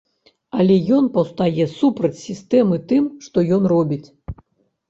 [0.61, 4.05] Але ён паўстае супраць сістэмы тым, што ён робіць.